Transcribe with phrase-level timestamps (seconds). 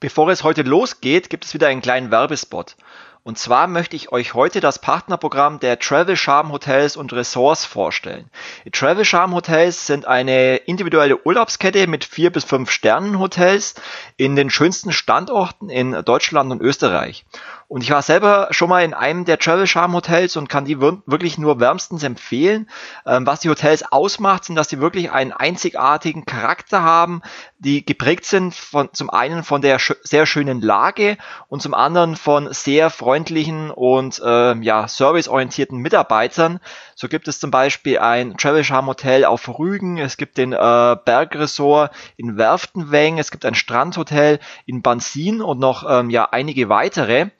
[0.00, 2.76] Bevor es heute losgeht, gibt es wieder einen kleinen Werbespot.
[3.22, 8.30] Und zwar möchte ich euch heute das Partnerprogramm der Travel Charm Hotels und Resorts vorstellen.
[8.64, 13.74] Die Travel Charm Hotels sind eine individuelle Urlaubskette mit vier bis fünf Sternen Hotels
[14.16, 17.26] in den schönsten Standorten in Deutschland und Österreich.
[17.68, 20.80] Und ich war selber schon mal in einem der Travel Charm Hotels und kann die
[20.80, 22.68] wirklich nur wärmstens empfehlen.
[23.06, 27.22] Ähm, was die Hotels ausmacht, sind, dass sie wirklich einen einzigartigen Charakter haben,
[27.58, 32.52] die geprägt sind von, zum einen von der sehr schönen Lage und zum anderen von
[32.52, 33.09] sehr freundlichen
[33.70, 36.60] und äh, ja, serviceorientierten Mitarbeitern.
[36.94, 40.96] So gibt es zum Beispiel ein Travel Charm Hotel auf Rügen, es gibt den äh,
[41.04, 47.30] Bergresort in Werftenweng, es gibt ein Strandhotel in Bansin und noch ähm, ja einige weitere.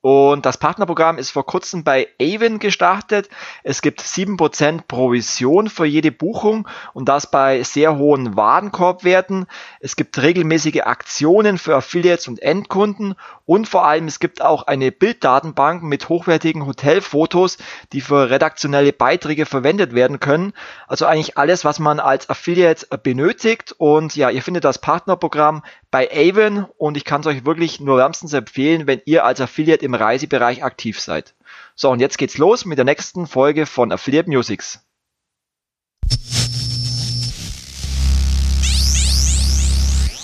[0.00, 3.28] Und das Partnerprogramm ist vor kurzem bei Avon gestartet.
[3.64, 9.46] Es gibt 7% Provision für jede Buchung und das bei sehr hohen Warenkorbwerten.
[9.80, 14.92] Es gibt regelmäßige Aktionen für Affiliates und Endkunden und vor allem es gibt auch eine
[14.92, 17.56] Bilddatenbank mit hochwertigen Hotelfotos,
[17.92, 20.52] die für redaktionelle Beiträge verwendet werden können.
[20.86, 23.74] Also eigentlich alles, was man als Affiliate benötigt.
[23.78, 27.96] Und ja, ihr findet das Partnerprogramm bei Avon und ich kann es euch wirklich nur
[27.96, 31.34] wärmstens empfehlen, wenn ihr als Affiliate im Reisebereich aktiv seid.
[31.74, 34.80] So, und jetzt geht's los mit der nächsten Folge von Affiliate Musics.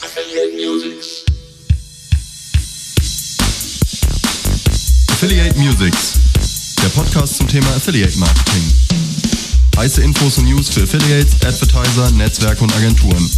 [0.02, 1.24] Affiliate Musics.
[5.10, 6.18] Affiliate Musics,
[6.82, 8.62] der Podcast zum Thema Affiliate Marketing.
[9.76, 13.30] Heiße Infos und News für Affiliates, Advertiser, Netzwerke und Agenturen.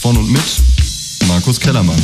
[0.00, 0.42] Von und mit
[1.28, 2.02] Markus Kellermann.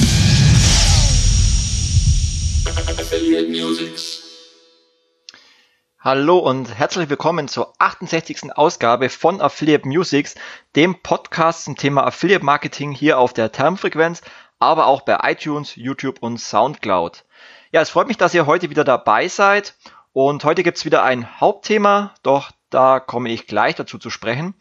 [6.00, 8.56] Hallo und herzlich willkommen zur 68.
[8.56, 10.36] Ausgabe von Affiliate Musics,
[10.76, 14.22] dem Podcast zum Thema Affiliate Marketing hier auf der Termfrequenz,
[14.60, 17.24] aber auch bei iTunes, YouTube und Soundcloud.
[17.72, 19.74] Ja, es freut mich, dass ihr heute wieder dabei seid
[20.12, 24.54] und heute gibt es wieder ein Hauptthema, doch da komme ich gleich dazu zu sprechen.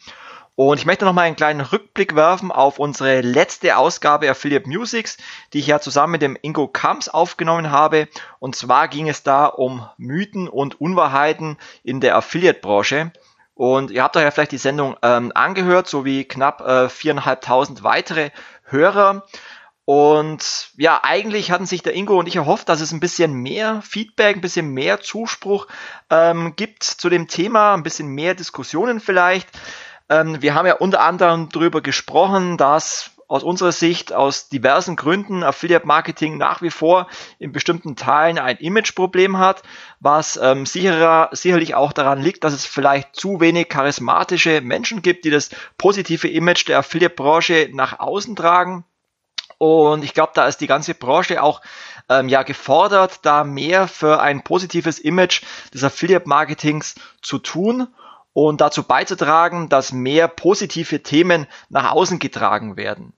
[0.59, 5.17] Und ich möchte noch mal einen kleinen Rückblick werfen auf unsere letzte Ausgabe Affiliate Musics,
[5.53, 8.07] die ich ja zusammen mit dem Ingo Kamps aufgenommen habe.
[8.39, 13.11] Und zwar ging es da um Mythen und Unwahrheiten in der Affiliate-Branche.
[13.53, 18.31] Und ihr habt euch ja vielleicht die Sendung ähm, angehört, sowie knapp äh, viereinhalbtausend weitere
[18.63, 19.27] Hörer.
[19.85, 23.83] Und ja, eigentlich hatten sich der Ingo und ich erhofft, dass es ein bisschen mehr
[23.83, 25.67] Feedback, ein bisschen mehr Zuspruch
[26.09, 29.47] ähm, gibt zu dem Thema, ein bisschen mehr Diskussionen vielleicht.
[30.09, 35.43] Ähm, wir haben ja unter anderem darüber gesprochen, dass aus unserer Sicht aus diversen Gründen
[35.43, 37.07] Affiliate Marketing nach wie vor
[37.39, 39.63] in bestimmten Teilen ein Imageproblem hat,
[39.99, 45.25] was ähm, sicherer, sicherlich auch daran liegt, dass es vielleicht zu wenig charismatische Menschen gibt,
[45.25, 48.85] die das positive Image der Affiliate-Branche nach außen tragen.
[49.57, 51.61] Und ich glaube, da ist die ganze Branche auch
[52.09, 55.41] ähm, ja gefordert, da mehr für ein positives Image
[55.73, 57.87] des Affiliate-Marketings zu tun
[58.37, 63.13] und dazu beizutragen, dass mehr positive Themen nach außen getragen werden.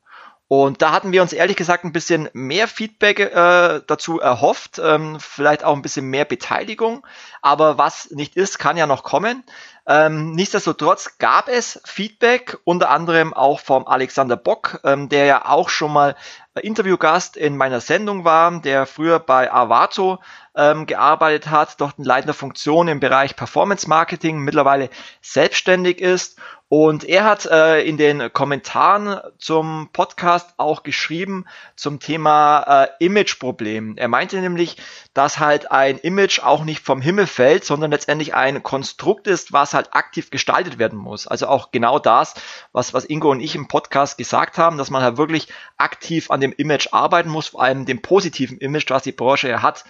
[0.47, 5.19] Und da hatten wir uns ehrlich gesagt ein bisschen mehr Feedback äh, dazu erhofft, ähm,
[5.19, 7.05] vielleicht auch ein bisschen mehr Beteiligung.
[7.41, 9.43] Aber was nicht ist, kann ja noch kommen.
[9.89, 15.69] Ähm, nichtsdestotrotz gab es Feedback, unter anderem auch vom Alexander Bock, ähm, der ja auch
[15.69, 16.15] schon mal
[16.61, 20.19] Interviewgast in meiner Sendung war, der früher bei Avato
[20.55, 24.89] ähm, gearbeitet hat, dort in leitender Funktion im Bereich Performance Marketing, mittlerweile
[25.21, 26.37] selbstständig ist.
[26.67, 31.45] Und er hat äh, in den Kommentaren zum Podcast auch geschrieben
[31.75, 33.97] zum Thema äh, Imageproblem.
[33.97, 34.77] Er meinte nämlich,
[35.15, 39.73] dass halt ein Image auch nicht vom Himmel fällt, sondern letztendlich ein Konstrukt ist, was
[39.73, 41.27] halt aktiv gestaltet werden muss.
[41.27, 42.35] Also auch genau das,
[42.71, 45.47] was, was Ingo und ich im Podcast gesagt haben, dass man halt wirklich
[45.77, 49.85] aktiv an dem Image arbeiten muss, vor allem dem positiven Image, was die Branche hat.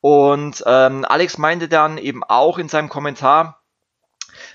[0.00, 3.60] Und ähm, Alex meinte dann eben auch in seinem Kommentar,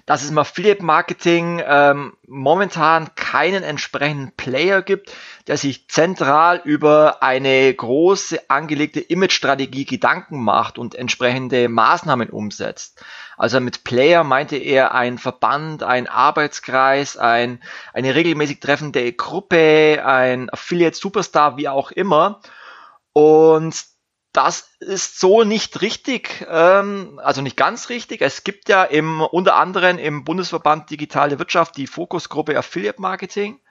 [0.06, 5.12] dass es im Affiliate Marketing ähm, momentan keinen entsprechenden Player gibt,
[5.48, 13.04] der sich zentral über eine große angelegte Image-Strategie Gedanken macht und entsprechende Maßnahmen umsetzt.
[13.38, 17.62] Also mit Player meinte er ein Verband, ein Arbeitskreis, ein,
[17.94, 22.42] eine regelmäßig treffende Gruppe, ein Affiliate Superstar, wie auch immer.
[23.14, 23.76] Und
[24.36, 28.22] das ist so nicht richtig, ähm, also nicht ganz richtig.
[28.22, 33.62] Es gibt ja im, unter anderem im Bundesverband Digitale Wirtschaft die Fokusgruppe Affiliate Marketing.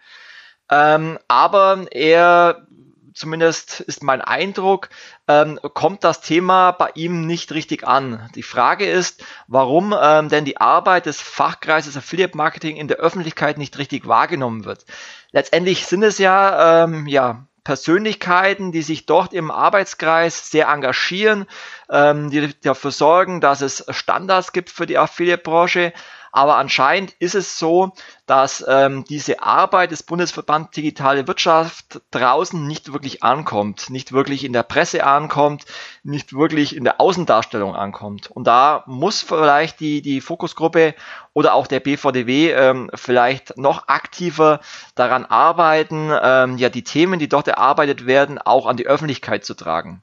[0.71, 2.67] Ähm, aber er,
[3.15, 4.91] zumindest ist mein Eindruck,
[5.29, 8.29] ähm, kommt das Thema bei ihm nicht richtig an.
[8.35, 13.57] Die Frage ist, warum ähm, denn die Arbeit des Fachkreises Affiliate Marketing in der Öffentlichkeit
[13.57, 14.85] nicht richtig wahrgenommen wird.
[15.33, 21.47] Letztendlich sind es ja, ähm, ja Persönlichkeiten, die sich dort im Arbeitskreis sehr engagieren,
[21.89, 25.95] ähm, die dafür sorgen, dass es Standards gibt für die Affiliate-Branche.
[26.37, 27.93] Aber anscheinend ist es so,
[28.27, 34.53] dass ähm, diese Arbeit des Bundesverband Digitale Wirtschaft draußen nicht wirklich ankommt, nicht wirklich in
[34.53, 35.65] der Presse ankommt,
[36.03, 38.33] nicht wirklich in der Außendarstellung ankommt.
[38.33, 40.97] Und da muss vielleicht die, die Fokusgruppe
[41.35, 44.59] oder auch der BVDW ähm, vielleicht noch aktiver
[44.97, 49.55] daran arbeiten, ähm, ja die Themen, die dort erarbeitet werden, auch an die Öffentlichkeit zu
[49.55, 50.03] tragen.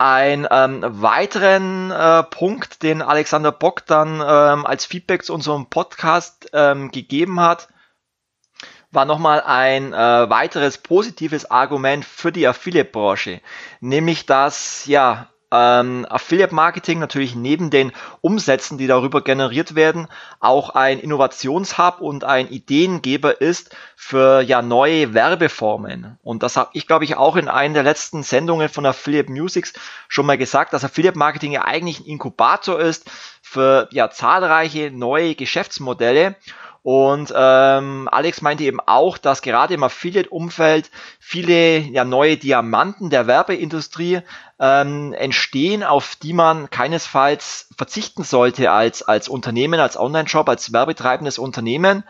[0.00, 6.48] Ein ähm, weiteren äh, Punkt, den Alexander Bock dann ähm, als Feedback zu unserem Podcast
[6.54, 7.68] ähm, gegeben hat,
[8.90, 9.96] war nochmal ein äh,
[10.30, 13.42] weiteres positives Argument für die Affiliate-Branche,
[13.80, 20.06] nämlich dass ja ähm, Affiliate Marketing natürlich neben den Umsätzen, die darüber generiert werden,
[20.38, 26.18] auch ein Innovationshub und ein Ideengeber ist für ja neue Werbeformen.
[26.22, 29.72] Und das habe ich, glaube ich, auch in einer der letzten Sendungen von Affiliate Musics
[30.08, 35.34] schon mal gesagt, dass Affiliate Marketing ja eigentlich ein Inkubator ist für ja zahlreiche neue
[35.34, 36.36] Geschäftsmodelle
[36.82, 43.26] und ähm, Alex meinte eben auch, dass gerade im Affiliate-Umfeld viele ja, neue Diamanten der
[43.26, 44.20] Werbeindustrie
[44.58, 51.38] ähm, entstehen, auf die man keinesfalls verzichten sollte als, als Unternehmen, als Online-Shop, als werbetreibendes
[51.38, 52.04] Unternehmen.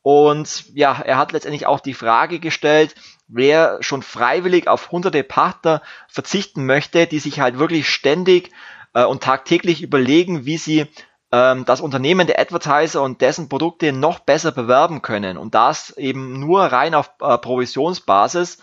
[0.00, 2.94] Und ja, er hat letztendlich auch die Frage gestellt,
[3.28, 8.50] wer schon freiwillig auf hunderte Partner verzichten möchte, die sich halt wirklich ständig
[8.96, 10.86] äh, und tagtäglich überlegen, wie sie
[11.30, 16.40] ähm, das Unternehmen der Advertiser und dessen Produkte noch besser bewerben können und das eben
[16.40, 18.58] nur rein auf äh, Provisionsbasis.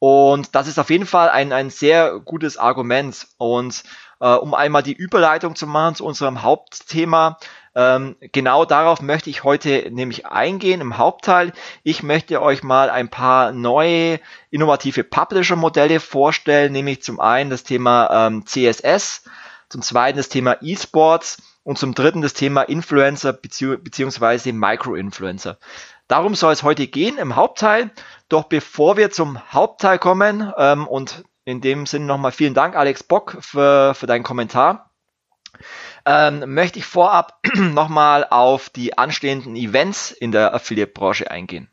[0.00, 3.26] Und das ist auf jeden Fall ein, ein sehr gutes Argument.
[3.36, 3.82] Und
[4.20, 7.36] äh, um einmal die Überleitung zu machen zu unserem Hauptthema,
[7.74, 11.52] ähm, genau darauf möchte ich heute nämlich eingehen im Hauptteil.
[11.82, 14.20] Ich möchte euch mal ein paar neue
[14.50, 19.24] innovative Publisher-Modelle vorstellen, nämlich zum einen das Thema ähm, CSS,
[19.68, 25.58] zum zweiten das Thema E-Sports und zum dritten das Thema Influencer bezieh beziehungsweise Micro-Influencer.
[26.06, 27.90] Darum soll es heute gehen im Hauptteil.
[28.28, 33.02] Doch bevor wir zum Hauptteil kommen ähm, und in dem Sinne nochmal vielen Dank, Alex
[33.02, 34.90] Bock, für, für deinen Kommentar.
[36.06, 41.70] Ähm, möchte ich vorab nochmal auf die anstehenden Events in der Affiliate-Branche eingehen.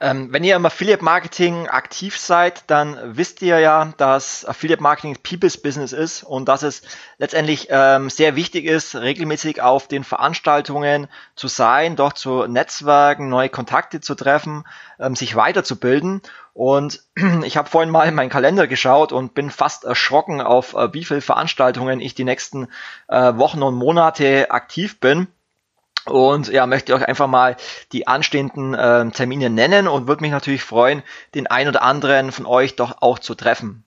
[0.00, 5.16] Ähm, wenn ihr im Affiliate Marketing aktiv seid, dann wisst ihr ja, dass Affiliate Marketing
[5.20, 6.82] People's Business ist und dass es
[7.18, 13.48] letztendlich ähm, sehr wichtig ist, regelmäßig auf den Veranstaltungen zu sein, dort zu Netzwerken, neue
[13.48, 14.64] Kontakte zu treffen,
[15.00, 16.22] ähm, sich weiterzubilden.
[16.54, 17.02] Und
[17.44, 21.04] ich habe vorhin mal in meinen Kalender geschaut und bin fast erschrocken, auf äh, wie
[21.04, 22.68] viele Veranstaltungen ich die nächsten
[23.08, 25.26] äh, Wochen und Monate aktiv bin.
[26.08, 27.56] Und ja, möchte euch einfach mal
[27.92, 31.02] die anstehenden äh, Termine nennen und würde mich natürlich freuen,
[31.34, 33.84] den ein oder anderen von euch doch auch zu treffen.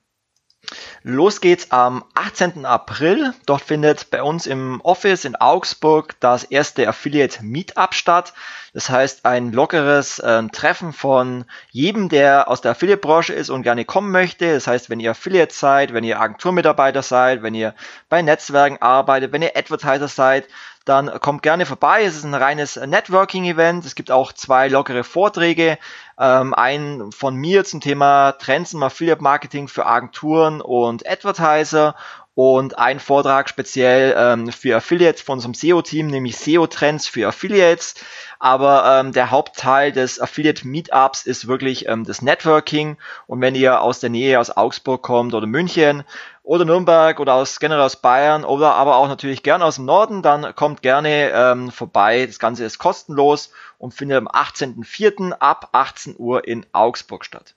[1.02, 2.64] Los geht's am 18.
[2.64, 3.34] April.
[3.46, 8.32] Dort findet bei uns im Office in Augsburg das erste Affiliate Meetup statt.
[8.72, 13.84] Das heißt ein lockeres äh, Treffen von jedem, der aus der Affiliate-Branche ist und gerne
[13.84, 14.54] kommen möchte.
[14.54, 17.74] Das heißt, wenn ihr Affiliate seid, wenn ihr Agenturmitarbeiter seid, wenn ihr
[18.08, 20.46] bei Netzwerken arbeitet, wenn ihr Advertiser seid,
[20.84, 22.04] dann kommt gerne vorbei.
[22.04, 23.84] Es ist ein reines Networking-Event.
[23.84, 25.78] Es gibt auch zwei lockere Vorträge.
[26.18, 31.94] Ähm, einen von mir zum Thema Trends im Affiliate-Marketing für Agenturen und Advertiser
[32.34, 37.94] und ein Vortrag speziell ähm, für Affiliates von unserem SEO-Team, nämlich SEO-Trends für Affiliates.
[38.38, 42.96] Aber ähm, der Hauptteil des Affiliate Meetups ist wirklich ähm, das Networking.
[43.26, 46.04] Und wenn ihr aus der Nähe aus Augsburg kommt oder München
[46.42, 50.22] oder Nürnberg oder aus generell aus Bayern oder aber auch natürlich gern aus dem Norden,
[50.22, 52.24] dann kommt gerne ähm, vorbei.
[52.26, 55.32] Das Ganze ist kostenlos und findet am 18.04.
[55.32, 57.54] ab 18 Uhr in Augsburg statt.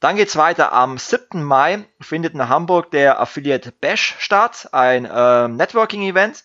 [0.00, 0.72] Dann geht's weiter.
[0.72, 1.42] Am 7.
[1.42, 6.44] Mai findet in Hamburg der Affiliate Bash statt, ein äh, Networking-Event.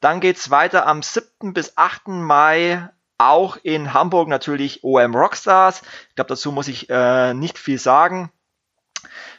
[0.00, 1.52] Dann geht's weiter am 7.
[1.52, 2.08] bis 8.
[2.08, 5.82] Mai auch in Hamburg natürlich OM Rockstars.
[6.08, 8.30] Ich glaube, dazu muss ich äh, nicht viel sagen.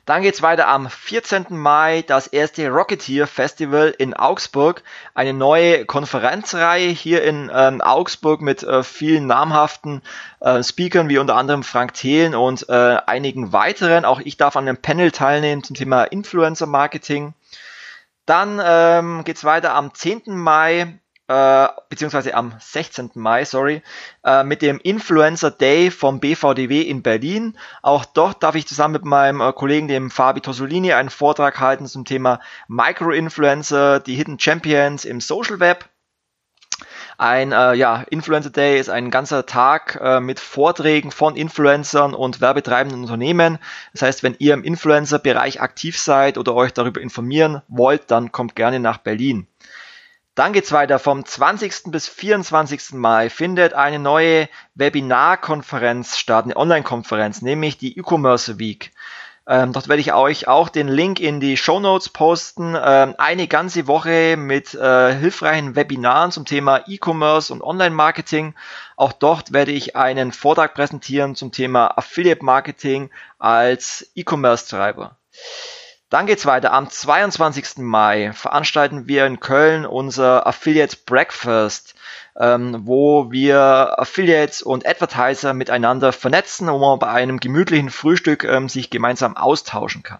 [0.05, 1.45] Dann geht's weiter am 14.
[1.49, 4.83] Mai, das erste Rocketeer Festival in Augsburg.
[5.13, 10.01] Eine neue Konferenzreihe hier in ähm, Augsburg mit äh, vielen namhaften
[10.39, 14.03] äh, Speakern, wie unter anderem Frank Thelen und äh, einigen weiteren.
[14.03, 17.33] Auch ich darf an einem Panel teilnehmen zum Thema Influencer Marketing.
[18.25, 20.23] Dann ähm, geht's weiter am 10.
[20.27, 20.99] Mai
[21.31, 23.11] äh, beziehungsweise am 16.
[23.13, 23.81] Mai, sorry,
[24.25, 27.57] äh, mit dem Influencer Day vom BVDW in Berlin.
[27.81, 31.85] Auch dort darf ich zusammen mit meinem äh, Kollegen, dem Fabi Tosolini, einen Vortrag halten
[31.85, 35.85] zum Thema Micro-Influencer, die Hidden Champions im Social Web.
[37.17, 42.41] Ein äh, ja, Influencer Day ist ein ganzer Tag äh, mit Vorträgen von Influencern und
[42.41, 43.57] werbetreibenden Unternehmen.
[43.93, 48.57] Das heißt, wenn ihr im Influencer-Bereich aktiv seid oder euch darüber informieren wollt, dann kommt
[48.57, 49.47] gerne nach Berlin.
[50.35, 50.97] Dann geht's weiter.
[50.97, 51.91] Vom 20.
[51.91, 52.93] bis 24.
[52.93, 58.91] Mai findet eine neue Webinarkonferenz statt, eine Online-Konferenz, nämlich die E-Commerce Week.
[59.47, 62.77] Ähm, dort werde ich euch auch den Link in die Show Notes posten.
[62.81, 68.55] Ähm, eine ganze Woche mit äh, hilfreichen Webinaren zum Thema E-Commerce und Online-Marketing.
[68.95, 73.09] Auch dort werde ich einen Vortrag präsentieren zum Thema Affiliate-Marketing
[73.39, 75.17] als E-Commerce-Treiber.
[76.11, 76.73] Dann geht's weiter.
[76.73, 77.77] Am 22.
[77.77, 81.95] Mai veranstalten wir in Köln unser Affiliate Breakfast,
[82.37, 88.67] ähm, wo wir Affiliates und Advertiser miteinander vernetzen, wo man bei einem gemütlichen Frühstück ähm,
[88.67, 90.19] sich gemeinsam austauschen kann.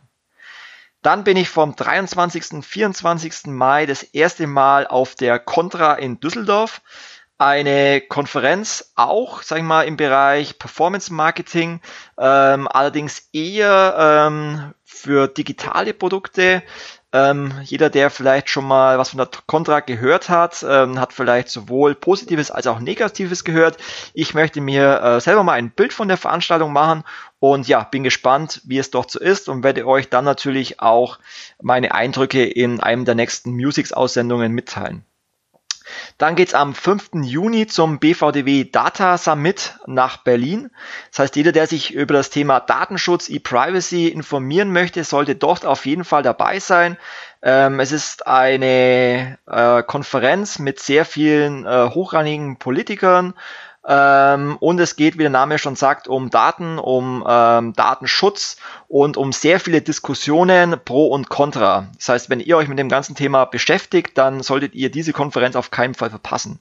[1.02, 2.64] Dann bin ich vom 23.
[2.66, 3.48] 24.
[3.48, 6.82] Mai das erste Mal auf der Contra in Düsseldorf
[7.42, 11.82] eine Konferenz auch, sag ich mal, im Bereich Performance Marketing,
[12.20, 16.62] ähm, allerdings eher ähm, für digitale Produkte.
[17.14, 21.50] Ähm, jeder, der vielleicht schon mal was von der Contra gehört hat, ähm, hat vielleicht
[21.50, 23.78] sowohl Positives als auch Negatives gehört.
[24.14, 27.04] Ich möchte mir äh, selber mal ein Bild von der Veranstaltung machen
[27.40, 31.20] und ja, bin gespannt, wie es dort so ist und werde euch dann natürlich auch
[31.62, 35.04] meine Eindrücke in einem der nächsten Musics-Aussendungen mitteilen.
[36.18, 37.10] Dann geht's am 5.
[37.24, 40.70] Juni zum BVDW Data Summit nach Berlin.
[41.10, 45.86] Das heißt, jeder, der sich über das Thema Datenschutz, E-Privacy informieren möchte, sollte dort auf
[45.86, 46.98] jeden Fall dabei sein.
[47.44, 53.34] Ähm, es ist eine äh, Konferenz mit sehr vielen äh, hochrangigen Politikern,
[53.88, 58.58] ähm, und es geht, wie der Name schon sagt, um Daten, um ähm, Datenschutz
[58.88, 61.88] und um sehr viele Diskussionen pro und contra.
[61.98, 65.56] Das heißt, wenn ihr euch mit dem ganzen Thema beschäftigt, dann solltet ihr diese Konferenz
[65.56, 66.60] auf keinen Fall verpassen.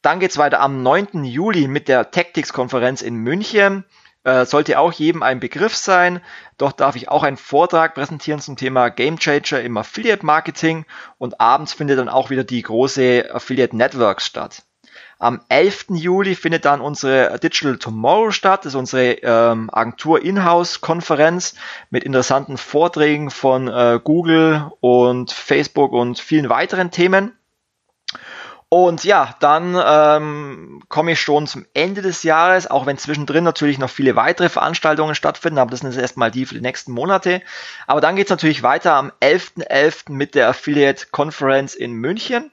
[0.00, 1.24] Dann geht's weiter am 9.
[1.24, 3.84] Juli mit der Tactics-Konferenz in München.
[4.24, 6.20] Äh, sollte auch jedem ein Begriff sein.
[6.56, 10.86] Doch darf ich auch einen Vortrag präsentieren zum Thema Game Changer im Affiliate Marketing
[11.18, 14.65] und abends findet dann auch wieder die große Affiliate Networks statt.
[15.18, 15.86] Am 11.
[15.90, 18.64] Juli findet dann unsere Digital Tomorrow statt.
[18.64, 21.54] Das ist unsere ähm, Agentur Inhouse-Konferenz
[21.88, 27.32] mit interessanten Vorträgen von äh, Google und Facebook und vielen weiteren Themen.
[28.68, 33.78] Und ja, dann ähm, komme ich schon zum Ende des Jahres, auch wenn zwischendrin natürlich
[33.78, 37.42] noch viele weitere Veranstaltungen stattfinden, aber das sind jetzt erstmal die für die nächsten Monate.
[37.86, 39.68] Aber dann geht es natürlich weiter am 11.11.
[39.68, 40.12] .11.
[40.12, 42.50] mit der Affiliate Conference in München.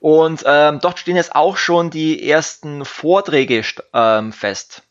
[0.00, 3.62] Und ähm, dort stehen jetzt auch schon die ersten Vorträge
[3.92, 4.82] ähm, fest.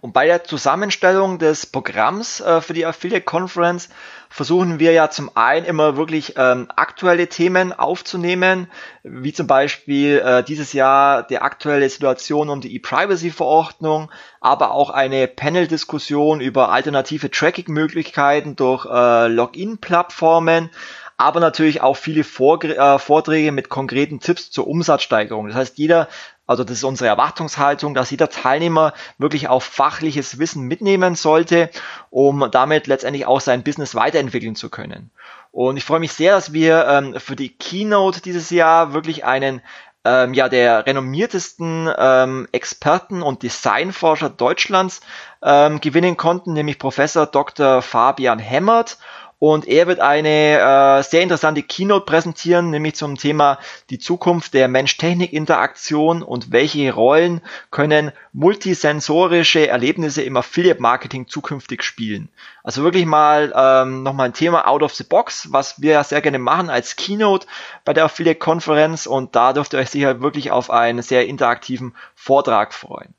[0.00, 3.88] Und bei der Zusammenstellung des Programms äh, für die Affiliate Conference
[4.28, 8.70] versuchen wir ja zum einen immer wirklich ähm, aktuelle Themen aufzunehmen,
[9.02, 15.26] wie zum Beispiel äh, dieses Jahr die aktuelle Situation um die E-Privacy-Verordnung, aber auch eine
[15.26, 20.70] Panel-Diskussion über alternative Tracking-Möglichkeiten durch äh, Login-Plattformen,
[21.18, 25.48] aber natürlich auch viele äh, Vorträge mit konkreten Tipps zur Umsatzsteigerung.
[25.48, 26.08] Das heißt, jeder,
[26.46, 31.70] also das ist unsere Erwartungshaltung, dass jeder Teilnehmer wirklich auch fachliches Wissen mitnehmen sollte,
[32.10, 35.10] um damit letztendlich auch sein Business weiterentwickeln zu können.
[35.50, 39.60] Und ich freue mich sehr, dass wir ähm, für die Keynote dieses Jahr wirklich einen
[40.04, 45.00] ähm, ja der renommiertesten ähm, Experten und Designforscher Deutschlands
[45.42, 47.82] ähm, gewinnen konnten, nämlich Professor Dr.
[47.82, 48.98] Fabian Hemmert.
[49.40, 54.66] Und er wird eine äh, sehr interessante Keynote präsentieren, nämlich zum Thema die Zukunft der
[54.66, 57.40] Mensch-Technik-Interaktion und welche Rollen
[57.70, 62.30] können multisensorische Erlebnisse im Affiliate-Marketing zukünftig spielen.
[62.64, 66.20] Also wirklich mal ähm, nochmal ein Thema out of the box, was wir ja sehr
[66.20, 67.46] gerne machen als Keynote
[67.84, 72.74] bei der Affiliate-Konferenz und da dürft ihr euch sicher wirklich auf einen sehr interaktiven Vortrag
[72.74, 73.14] freuen.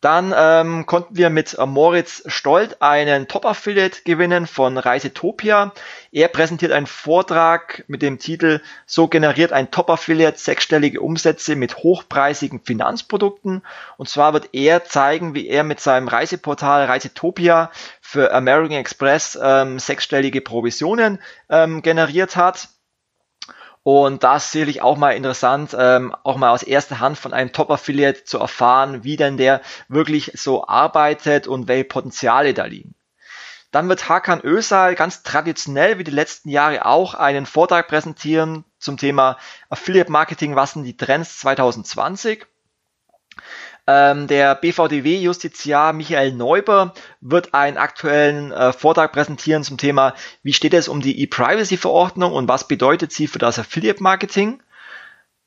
[0.00, 5.72] Dann ähm, konnten wir mit äh, Moritz Stolt einen Top-Affiliate gewinnen von Reisetopia.
[6.10, 12.60] Er präsentiert einen Vortrag mit dem Titel So generiert ein Top-Affiliate sechsstellige Umsätze mit hochpreisigen
[12.64, 13.62] Finanzprodukten.
[13.98, 19.78] Und zwar wird er zeigen, wie er mit seinem Reiseportal Reisetopia für American Express ähm,
[19.78, 22.68] sechsstellige Provisionen ähm, generiert hat.
[23.82, 27.52] Und das ist sicherlich auch mal interessant, ähm, auch mal aus erster Hand von einem
[27.52, 32.94] Top-Affiliate zu erfahren, wie denn der wirklich so arbeitet und welche Potenziale da liegen.
[33.70, 38.96] Dann wird Hakan Ösal ganz traditionell wie die letzten Jahre auch einen Vortrag präsentieren zum
[38.96, 42.46] Thema Affiliate Marketing, was sind die Trends 2020.
[43.92, 50.74] Ähm, der BVDW-Justiziar Michael Neuber wird einen aktuellen äh, Vortrag präsentieren zum Thema, wie steht
[50.74, 54.62] es um die E-Privacy-Verordnung und was bedeutet sie für das Affiliate-Marketing.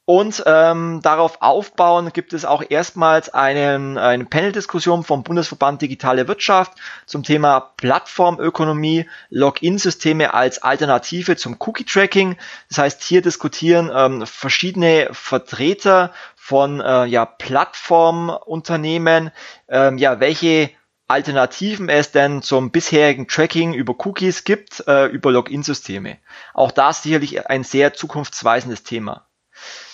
[0.05, 6.73] Und ähm, darauf aufbauen gibt es auch erstmals einen, eine Panel-Diskussion vom Bundesverband Digitale Wirtschaft
[7.05, 12.35] zum Thema Plattformökonomie, Login-Systeme als Alternative zum Cookie-Tracking.
[12.67, 19.31] Das heißt, hier diskutieren ähm, verschiedene Vertreter von äh, ja, Plattformunternehmen,
[19.69, 20.69] ähm, ja, welche
[21.07, 26.17] Alternativen es denn zum bisherigen Tracking über Cookies gibt, äh, über Login-Systeme.
[26.53, 29.29] Auch das sicherlich ein sehr zukunftsweisendes Thema.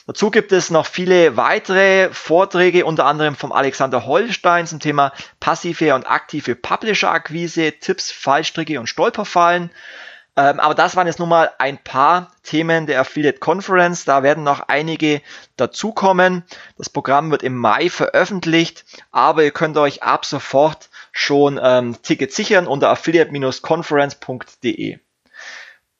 [0.10, 5.94] Dazu gibt es noch viele weitere Vorträge, unter anderem vom Alexander Holstein zum Thema passive
[5.94, 9.70] und aktive Publisher-Akquise, Tipps, Fallstricke und Stolperfallen.
[10.36, 14.04] Ähm, aber das waren jetzt nur mal ein paar Themen der Affiliate Conference.
[14.04, 15.22] Da werden noch einige
[15.58, 16.44] dazukommen.
[16.75, 22.36] Das Programm wird im Mai veröffentlicht, aber ihr könnt euch ab sofort schon ähm, Tickets
[22.36, 24.98] sichern unter affiliate-conference.de.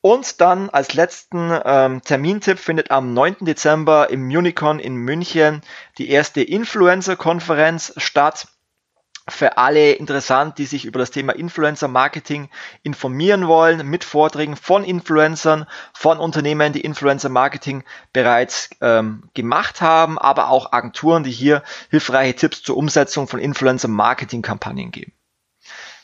[0.02, 3.36] Und dann als letzten ähm, Termintipp findet am 9.
[3.40, 5.60] Dezember im Municon in München
[5.98, 8.48] die erste Influencer-Konferenz statt.
[9.28, 12.48] Für alle interessant, die sich über das Thema Influencer-Marketing
[12.82, 20.48] informieren wollen, mit Vorträgen von Influencern, von Unternehmen, die Influencer-Marketing bereits ähm, gemacht haben, aber
[20.48, 25.12] auch Agenturen, die hier hilfreiche Tipps zur Umsetzung von Influencer-Marketing-Kampagnen geben.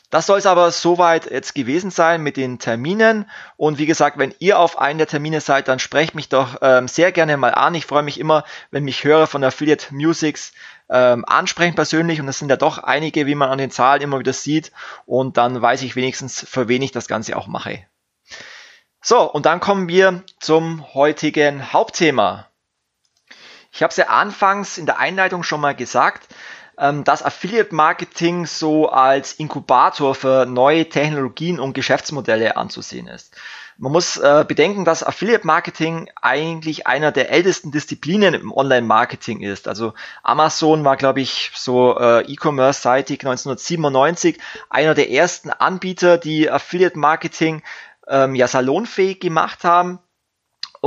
[0.09, 3.29] Das soll es aber soweit jetzt gewesen sein mit den Terminen.
[3.57, 6.87] Und wie gesagt, wenn ihr auf einen der Termine seid, dann sprecht mich doch ähm,
[6.87, 7.75] sehr gerne mal an.
[7.75, 10.53] Ich freue mich immer, wenn mich Hörer von Affiliate Musics
[10.89, 12.21] ähm, ansprechen persönlich.
[12.21, 14.71] Und das sind ja doch einige, wie man an den Zahlen immer wieder sieht.
[15.05, 17.85] Und dann weiß ich wenigstens, für wen ich das Ganze auch mache.
[19.01, 22.47] So, und dann kommen wir zum heutigen Hauptthema.
[23.73, 26.27] Ich habe es ja anfangs in der Einleitung schon mal gesagt
[26.77, 33.35] ähm, dass Affiliate Marketing so als Inkubator für neue Technologien und Geschäftsmodelle anzusehen ist.
[33.79, 39.67] Man muss äh, bedenken, dass Affiliate Marketing eigentlich einer der ältesten Disziplinen im Online-Marketing ist.
[39.67, 39.93] Also
[40.23, 44.39] Amazon war, glaube ich, so äh, E-Commerce-seitig 1997
[44.71, 47.61] einer der ersten Anbieter, die Affiliate Marketing
[48.07, 49.99] ähm, ja salonfähig gemacht haben.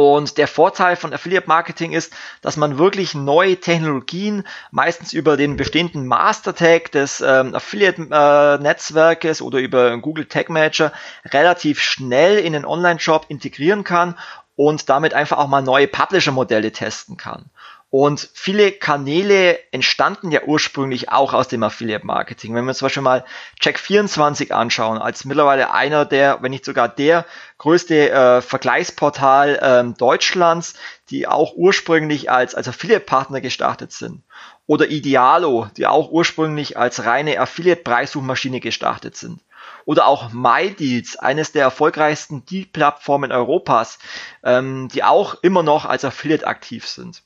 [0.00, 5.58] Und der Vorteil von Affiliate Marketing ist, dass man wirklich neue Technologien, meistens über den
[5.58, 10.90] bestehenden Master Tag des ähm, Affiliate äh, Netzwerkes oder über Google Tag Manager
[11.26, 14.16] relativ schnell in den Online-Shop integrieren kann
[14.56, 17.50] und damit einfach auch mal neue Publisher-Modelle testen kann.
[17.90, 22.54] Und viele Kanäle entstanden ja ursprünglich auch aus dem Affiliate Marketing.
[22.54, 23.24] Wenn wir zum Beispiel mal
[23.60, 27.26] Check24 anschauen, als mittlerweile einer der, wenn nicht sogar der
[27.58, 30.74] größte äh, Vergleichsportal ähm, Deutschlands,
[31.10, 34.22] die auch ursprünglich als, als Affiliate-Partner gestartet sind.
[34.68, 39.40] Oder Idealo, die auch ursprünglich als reine Affiliate-Preissuchmaschine gestartet sind
[39.84, 43.98] oder auch MyDeals, eines der erfolgreichsten Deal-Plattformen Europas,
[44.44, 47.22] ähm, die auch immer noch als Affiliate aktiv sind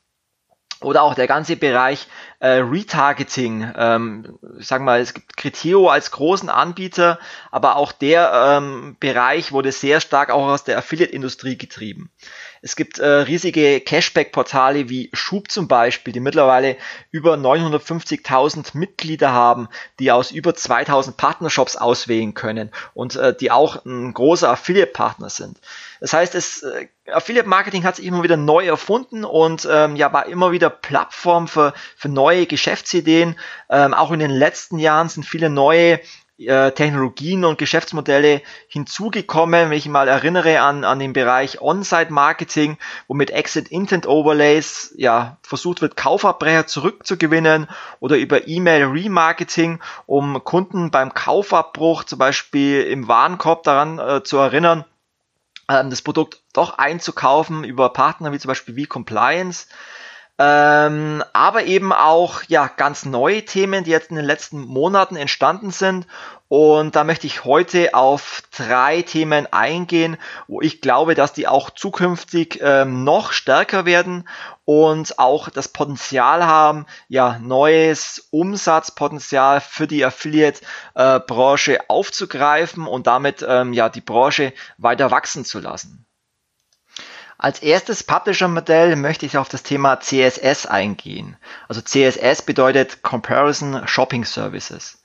[0.80, 2.06] oder auch der ganze Bereich
[2.40, 3.72] äh, Retargeting.
[3.76, 7.18] Ähm, ich sag mal, es gibt Criteo als großen Anbieter,
[7.50, 12.10] aber auch der ähm, Bereich wurde sehr stark auch aus der Affiliate-Industrie getrieben.
[12.64, 16.78] Es gibt äh, riesige Cashback-Portale wie Schub zum Beispiel, die mittlerweile
[17.10, 23.84] über 950.000 Mitglieder haben, die aus über 2000 Partnershops auswählen können und äh, die auch
[23.84, 25.58] ein großer Affiliate-Partner sind.
[26.00, 30.10] Das heißt, es, äh, Affiliate Marketing hat sich immer wieder neu erfunden und ähm, ja,
[30.14, 33.36] war immer wieder Plattform für, für neue Geschäftsideen.
[33.68, 36.00] Ähm, auch in den letzten Jahren sind viele neue
[36.38, 39.70] äh, Technologien und Geschäftsmodelle hinzugekommen.
[39.70, 45.38] Wenn ich mal erinnere an, an den Bereich On-Site-Marketing, wo mit Exit Intent Overlays ja
[45.42, 47.68] versucht wird, Kaufabbrecher zurückzugewinnen
[48.00, 54.38] oder über E-Mail Remarketing, um Kunden beim Kaufabbruch zum Beispiel im Warenkorb daran äh, zu
[54.38, 54.84] erinnern,
[55.68, 59.66] äh, das Produkt doch einzukaufen über Partner wie zum Beispiel wie Compliance.
[60.36, 65.70] Ähm, aber eben auch ja ganz neue Themen, die jetzt in den letzten Monaten entstanden
[65.70, 66.08] sind.
[66.48, 70.16] Und da möchte ich heute auf drei Themen eingehen,
[70.48, 74.28] wo ich glaube, dass die auch zukünftig ähm, noch stärker werden
[74.64, 83.44] und auch das Potenzial haben, ja neues Umsatzpotenzial für die Affiliate-Branche äh, aufzugreifen und damit
[83.48, 86.06] ähm, ja die Branche weiter wachsen zu lassen.
[87.38, 91.36] Als erstes Publisher-Modell möchte ich auf das Thema CSS eingehen.
[91.68, 95.02] Also CSS bedeutet Comparison Shopping Services.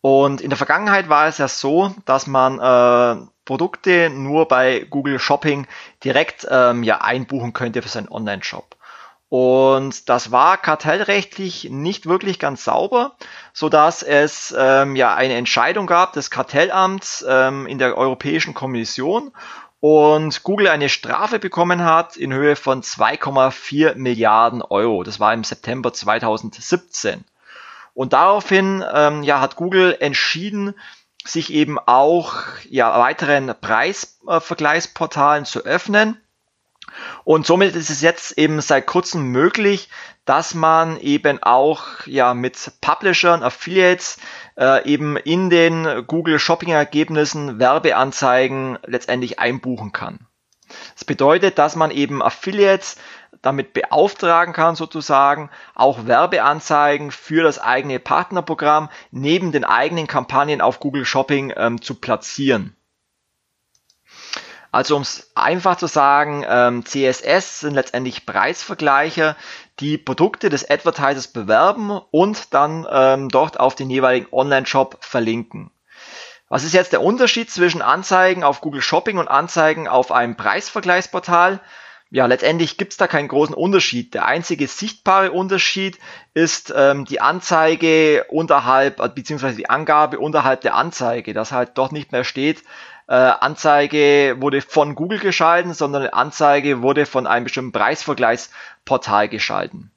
[0.00, 5.18] Und in der Vergangenheit war es ja so, dass man äh, Produkte nur bei Google
[5.18, 5.66] Shopping
[6.02, 8.76] direkt ähm, ja einbuchen könnte für seinen Online-Shop.
[9.28, 13.12] Und das war kartellrechtlich nicht wirklich ganz sauber,
[13.52, 19.30] so dass es ähm, ja eine Entscheidung gab des Kartellamts ähm, in der Europäischen Kommission
[19.80, 25.02] und Google eine Strafe bekommen hat in Höhe von 2,4 Milliarden Euro.
[25.02, 27.24] Das war im September 2017.
[27.94, 30.74] Und daraufhin ähm, ja, hat Google entschieden,
[31.24, 32.36] sich eben auch
[32.68, 36.20] ja, weiteren Preisvergleichsportalen zu öffnen.
[37.24, 39.88] Und somit ist es jetzt eben seit kurzem möglich,
[40.30, 44.18] dass man eben auch ja mit Publishern, Affiliates
[44.56, 50.28] äh, eben in den Google Shopping Ergebnissen Werbeanzeigen letztendlich einbuchen kann.
[50.94, 52.96] Das bedeutet, dass man eben Affiliates
[53.42, 60.78] damit beauftragen kann, sozusagen auch Werbeanzeigen für das eigene Partnerprogramm neben den eigenen Kampagnen auf
[60.78, 62.76] Google Shopping ähm, zu platzieren.
[64.72, 69.34] Also um es einfach zu sagen, ähm, CSS sind letztendlich Preisvergleiche,
[69.80, 75.70] die Produkte des Advertisers bewerben und dann ähm, dort auf den jeweiligen Online-Shop verlinken.
[76.48, 81.60] Was ist jetzt der Unterschied zwischen Anzeigen auf Google Shopping und Anzeigen auf einem Preisvergleichsportal?
[82.12, 84.14] Ja, letztendlich gibt's da keinen großen Unterschied.
[84.14, 86.00] Der einzige sichtbare Unterschied
[86.34, 92.10] ist ähm, die Anzeige unterhalb, beziehungsweise die Angabe unterhalb der Anzeige, dass halt dort nicht
[92.10, 92.64] mehr steht,
[93.10, 99.90] äh, Anzeige wurde von Google geschalten, sondern eine Anzeige wurde von einem bestimmten Preisvergleichsportal geschalten.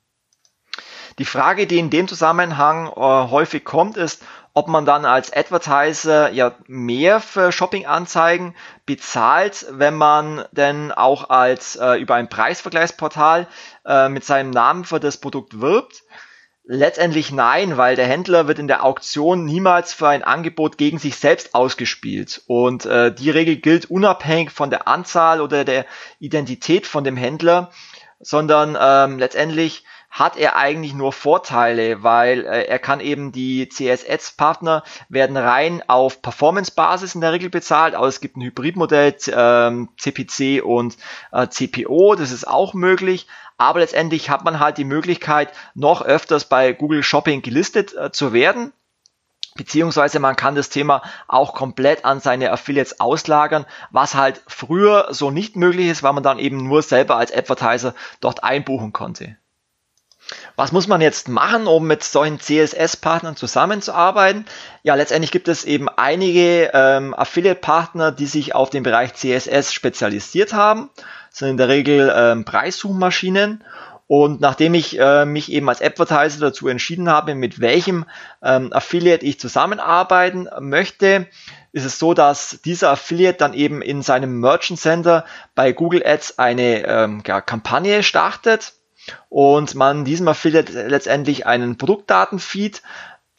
[1.19, 2.91] Die Frage, die in dem Zusammenhang äh,
[3.29, 4.23] häufig kommt, ist,
[4.55, 8.55] ob man dann als Advertiser ja mehr für Shopping-Anzeigen
[8.87, 13.47] bezahlt, wenn man denn auch als äh, über ein Preisvergleichsportal
[13.85, 16.01] äh, mit seinem Namen für das Produkt wirbt.
[16.65, 21.17] Letztendlich nein, weil der Händler wird in der Auktion niemals für ein Angebot gegen sich
[21.17, 22.41] selbst ausgespielt.
[22.47, 25.85] Und äh, die Regel gilt unabhängig von der Anzahl oder der
[26.19, 27.71] Identität von dem Händler,
[28.21, 34.83] sondern ähm, letztendlich hat er eigentlich nur Vorteile, weil äh, er kann eben die CSS-Partner
[35.09, 40.63] werden rein auf Performance-Basis in der Regel bezahlt, aber es gibt ein Hybridmodell ähm, CPC
[40.63, 40.97] und
[41.31, 43.25] äh, CPO, das ist auch möglich.
[43.63, 48.33] Aber letztendlich hat man halt die Möglichkeit, noch öfters bei Google Shopping gelistet äh, zu
[48.33, 48.73] werden.
[49.55, 55.31] Beziehungsweise man kann das Thema auch komplett an seine Affiliates auslagern, was halt früher so
[55.31, 59.37] nicht möglich ist, weil man dann eben nur selber als Advertiser dort einbuchen konnte.
[60.57, 64.45] Was muss man jetzt machen, um mit solchen CSS-Partnern zusammenzuarbeiten?
[64.81, 70.53] Ja, letztendlich gibt es eben einige ähm, Affiliate-Partner, die sich auf den Bereich CSS spezialisiert
[70.53, 70.89] haben.
[71.33, 73.63] Sind in der Regel ähm, Preissuchmaschinen.
[74.05, 78.05] Und nachdem ich äh, mich eben als Advertiser dazu entschieden habe, mit welchem
[78.43, 81.27] ähm, Affiliate ich zusammenarbeiten möchte,
[81.71, 86.37] ist es so, dass dieser Affiliate dann eben in seinem Merchant Center bei Google Ads
[86.37, 88.73] eine ähm, ja, Kampagne startet
[89.29, 92.83] und man diesem Affiliate letztendlich einen Produktdatenfeed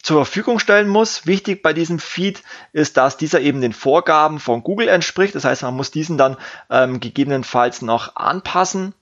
[0.04, 1.26] zur Verfügung stellen muss.
[1.26, 5.34] Wichtig bei diesem Feed ist, dass dieser eben den Vorgaben von Google entspricht.
[5.34, 6.36] Das heißt, man muss diesen dann
[6.68, 8.94] ähm, gegebenenfalls noch anpassen.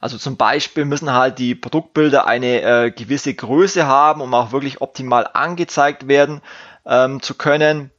[0.00, 4.80] Also zum Beispiel müssen halt die Produktbilder eine äh, gewisse Größe haben, um auch wirklich
[4.80, 6.42] optimal angezeigt werden
[6.84, 7.92] ähm, zu können.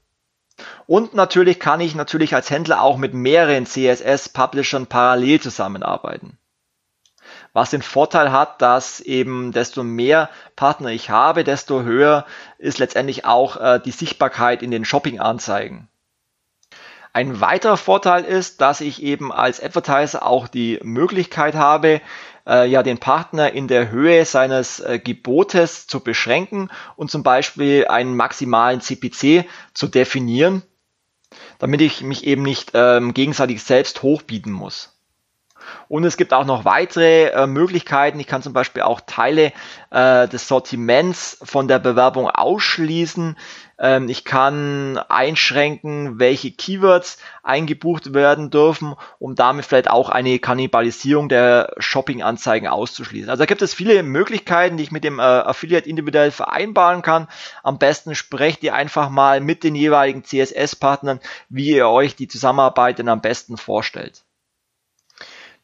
[0.85, 6.37] Und natürlich kann ich natürlich als Händler auch mit mehreren CSS-Publishern parallel zusammenarbeiten
[7.53, 12.25] was den Vorteil hat, dass eben desto mehr Partner ich habe, desto höher
[12.57, 15.87] ist letztendlich auch äh, die Sichtbarkeit in den Shopping-Anzeigen.
[17.15, 22.01] Ein weiterer Vorteil ist, dass ich eben als Advertiser auch die Möglichkeit habe,
[22.47, 27.85] äh, ja den Partner in der Höhe seines äh, Gebotes zu beschränken und zum Beispiel
[27.87, 30.63] einen maximalen CPC zu definieren,
[31.59, 34.92] damit ich mich eben nicht ähm, gegenseitig selbst hochbieten muss.
[35.87, 38.19] Und es gibt auch noch weitere äh, Möglichkeiten.
[38.19, 39.51] Ich kann zum Beispiel auch Teile
[39.91, 43.35] äh, des Sortiments von der Bewerbung ausschließen.
[43.79, 51.27] Ähm, ich kann einschränken, welche Keywords eingebucht werden dürfen, um damit vielleicht auch eine Kannibalisierung
[51.27, 53.29] der Shopping-Anzeigen auszuschließen.
[53.29, 57.27] Also da gibt es viele Möglichkeiten, die ich mit dem äh, Affiliate individuell vereinbaren kann.
[57.61, 62.99] Am besten sprecht ihr einfach mal mit den jeweiligen CSS-Partnern, wie ihr euch die Zusammenarbeit
[62.99, 64.22] denn am besten vorstellt.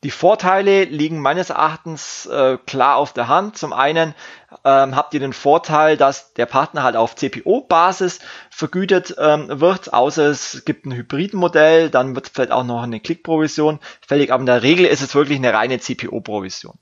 [0.06, 3.58] Die Vorteile liegen meines Erachtens äh, klar auf der Hand.
[3.58, 4.16] Zum einen
[4.64, 10.28] ähm, habt ihr den Vorteil, dass der Partner halt auf CPO-Basis vergütet ähm, wird, außer
[10.28, 14.64] es gibt ein Hybridmodell, dann wird vielleicht auch noch eine Klickprovision fällig, aber in der
[14.64, 16.80] Regel ist es wirklich eine reine CPO-Provision.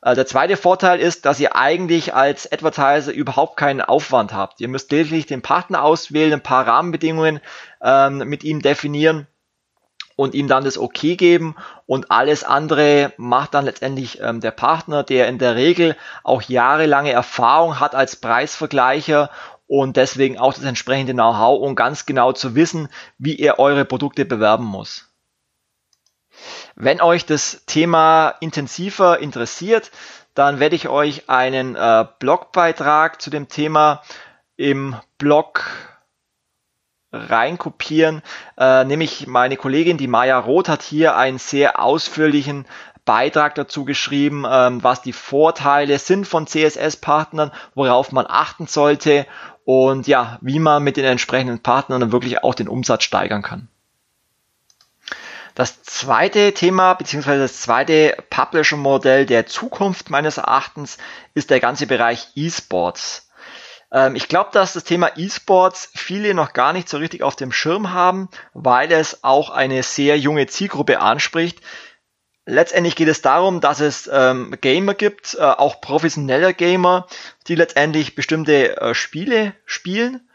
[0.00, 4.62] Äh, der zweite Vorteil ist, dass ihr eigentlich als Advertiser überhaupt keinen Aufwand habt.
[4.62, 7.40] Ihr müsst lediglich den Partner auswählen, ein paar Rahmenbedingungen
[7.82, 9.26] ähm, mit ihm definieren
[10.18, 11.54] und ihm dann das Okay geben
[11.86, 17.12] und alles andere macht dann letztendlich ähm, der Partner, der in der Regel auch jahrelange
[17.12, 19.30] Erfahrung hat als Preisvergleicher
[19.68, 24.24] und deswegen auch das entsprechende Know-how, um ganz genau zu wissen, wie er eure Produkte
[24.24, 25.08] bewerben muss.
[26.74, 29.92] Wenn euch das Thema intensiver interessiert,
[30.34, 34.02] dann werde ich euch einen äh, Blogbeitrag zu dem Thema
[34.56, 35.64] im Blog
[37.12, 38.22] reinkopieren.
[38.56, 42.66] Äh, nämlich meine Kollegin, die Maya Roth, hat hier einen sehr ausführlichen
[43.04, 49.26] Beitrag dazu geschrieben, ähm, was die Vorteile sind von CSS-Partnern, worauf man achten sollte
[49.64, 53.68] und ja, wie man mit den entsprechenden Partnern dann wirklich auch den Umsatz steigern kann.
[55.54, 60.98] Das zweite Thema beziehungsweise das zweite Publisher-Modell der Zukunft meines Erachtens
[61.34, 63.27] ist der ganze Bereich E-Sports.
[63.92, 67.52] Ähm, ich glaube, dass das Thema E-Sports viele noch gar nicht so richtig auf dem
[67.52, 71.60] Schirm haben, weil es auch eine sehr junge Zielgruppe anspricht.
[72.44, 77.06] Letztendlich geht es darum, dass es ähm, Gamer gibt, äh, auch professionelle Gamer,
[77.46, 80.27] die letztendlich bestimmte äh, Spiele spielen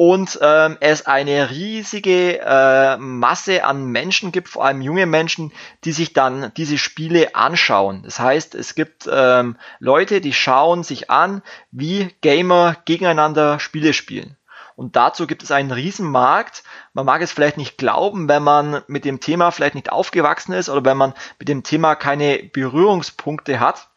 [0.00, 5.52] und ähm, es eine riesige äh, Masse an Menschen gibt, vor allem junge Menschen,
[5.84, 8.00] die sich dann diese Spiele anschauen.
[8.04, 14.38] Das heißt, es gibt ähm, Leute, die schauen sich an, wie Gamer gegeneinander Spiele spielen.
[14.74, 16.62] Und dazu gibt es einen riesen Markt.
[16.94, 20.70] Man mag es vielleicht nicht glauben, wenn man mit dem Thema vielleicht nicht aufgewachsen ist
[20.70, 23.89] oder wenn man mit dem Thema keine Berührungspunkte hat.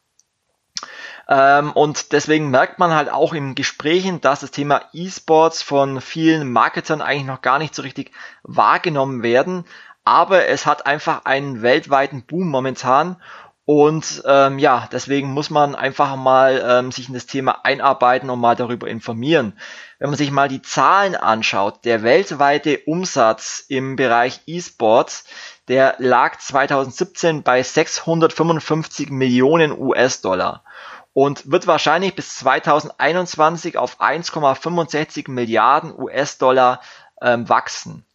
[1.28, 6.52] Ähm, und deswegen merkt man halt auch in Gesprächen, dass das Thema E-Sports von vielen
[6.52, 8.12] Marketern eigentlich noch gar nicht so richtig
[8.44, 9.66] wahrgenommen werden.
[10.04, 13.18] Aber es hat einfach einen weltweiten Boom momentan.
[13.66, 18.42] Und ähm, ja, deswegen muss man einfach mal ähm, sich in das Thema einarbeiten und
[18.42, 19.58] mal darüber informieren.
[20.00, 25.24] Wenn man sich mal die Zahlen anschaut, der weltweite Umsatz im Bereich E-Sports,
[25.70, 30.66] der lag 2017 bei 655 Millionen US-Dollar
[31.14, 36.82] und wird wahrscheinlich bis 2021 auf 1,65 Milliarden US-Dollar
[37.22, 38.06] ähm, wachsen.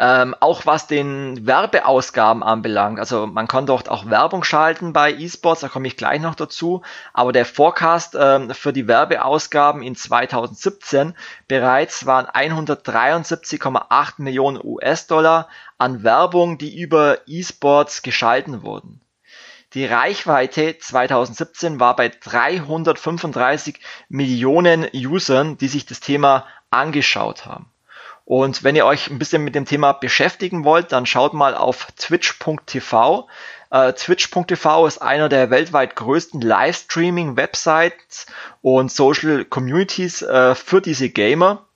[0.00, 5.62] Ähm, auch was den Werbeausgaben anbelangt, also man kann dort auch Werbung schalten bei eSports,
[5.62, 11.16] da komme ich gleich noch dazu, aber der Forecast ähm, für die Werbeausgaben in 2017
[11.48, 15.48] bereits waren 173,8 Millionen US-Dollar
[15.78, 19.00] an Werbung, die über eSports geschalten wurden.
[19.74, 27.70] Die Reichweite 2017 war bei 335 Millionen Usern, die sich das Thema angeschaut haben.
[28.24, 31.88] Und wenn ihr euch ein bisschen mit dem Thema beschäftigen wollt, dann schaut mal auf
[31.96, 33.26] twitch.tv.
[33.70, 38.26] Uh, Twitch.tv ist einer der weltweit größten Livestreaming-Websites
[38.62, 41.67] und Social Communities uh, für diese Gamer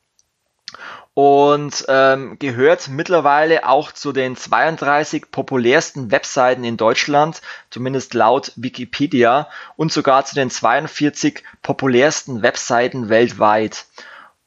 [1.14, 9.48] und ähm, gehört mittlerweile auch zu den 32 populärsten Webseiten in Deutschland, zumindest laut Wikipedia,
[9.76, 13.84] und sogar zu den 42 populärsten Webseiten weltweit.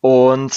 [0.01, 0.53] Und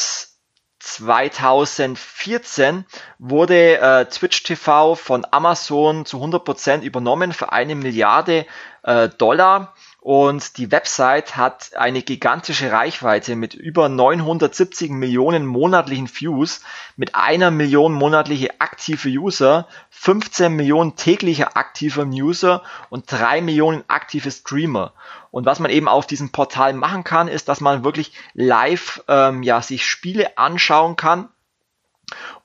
[0.79, 2.87] 2014
[3.19, 8.47] wurde äh, Twitch TV von Amazon zu 100% übernommen für eine Milliarde
[8.83, 16.61] äh, Dollar und die Website hat eine gigantische Reichweite mit über 970 Millionen monatlichen Views,
[16.97, 24.31] mit einer Million monatliche aktive User, 15 Millionen tägliche aktive User und drei Millionen aktive
[24.31, 24.93] Streamer.
[25.33, 29.43] Und was man eben auf diesem Portal machen kann, ist, dass man wirklich live ähm,
[29.43, 31.29] ja, sich Spiele anschauen kann.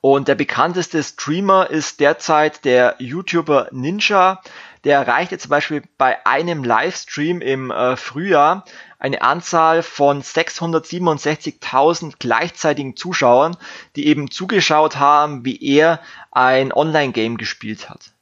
[0.00, 4.40] Und der bekannteste Streamer ist derzeit der YouTuber Ninja
[4.84, 8.64] der erreichte zum Beispiel bei einem Livestream im äh, Frühjahr
[8.98, 13.56] eine Anzahl von 667.000 gleichzeitigen Zuschauern,
[13.96, 16.00] die eben zugeschaut haben, wie er
[16.30, 18.13] ein Online-Game gespielt hat.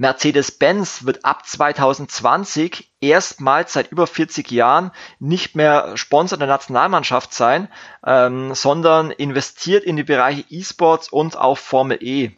[0.00, 7.68] Mercedes-Benz wird ab 2020 erstmals seit über 40 Jahren nicht mehr Sponsor der Nationalmannschaft sein,
[8.06, 12.30] ähm, sondern investiert in die Bereiche E-Sports und auch Formel E.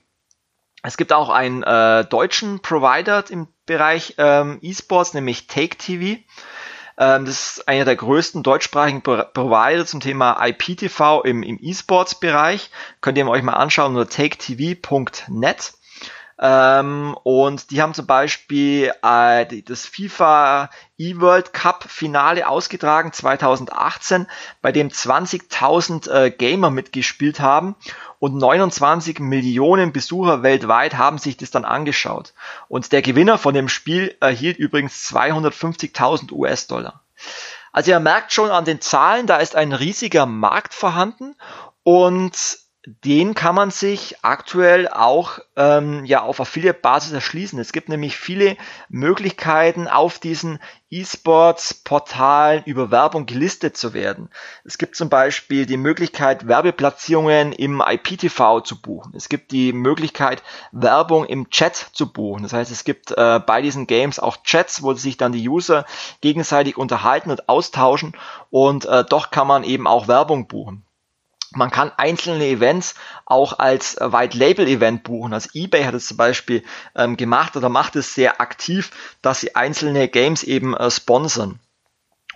[0.83, 6.20] Es gibt auch einen äh, deutschen Provider im Bereich ähm, E-Sports, nämlich Take TV.
[6.98, 12.70] Ähm, das ist einer der größten deutschsprachigen Pro Provider zum Thema IPTV im, im E-Sports-Bereich.
[13.01, 15.75] Könnt ihr euch mal anschauen unter taketv.net.
[16.44, 24.26] Ähm, und die haben zum Beispiel äh, das FIFA E-World Cup Finale ausgetragen 2018,
[24.61, 27.76] bei dem 20.000 äh, Gamer mitgespielt haben
[28.18, 32.35] und 29 Millionen Besucher weltweit haben sich das dann angeschaut.
[32.66, 37.05] Und der Gewinner von dem Spiel erhielt übrigens 250.000 US-Dollar.
[37.70, 41.37] Also ihr merkt schon an den Zahlen, da ist ein riesiger Markt vorhanden
[41.85, 47.61] und den kann man sich aktuell auch ähm, ja auf Affiliate-Basis erschließen.
[47.61, 48.57] Es gibt nämlich viele
[48.88, 50.59] Möglichkeiten, auf diesen
[50.90, 54.31] E-Sports-Portalen über Werbung gelistet zu werden.
[54.64, 59.14] Es gibt zum Beispiel die Möglichkeit, Werbeplatzierungen im IPTV zu buchen.
[59.14, 60.42] Es gibt die Möglichkeit,
[60.73, 62.42] Werbung im Chat zu buchen.
[62.42, 65.87] Das heißt, es gibt äh, bei diesen Games auch Chats, wo sich dann die User
[66.21, 68.16] gegenseitig unterhalten und austauschen
[68.51, 70.85] und äh, doch kann man eben auch Werbung buchen.
[71.55, 72.95] Man kann einzelne Events
[73.27, 75.33] auch als äh, White Label Event buchen.
[75.33, 76.62] Also eBay hat es zum Beispiel
[76.95, 78.91] ähm, gemacht oder macht es sehr aktiv,
[79.23, 81.59] dass sie einzelne Games eben äh, sponsern.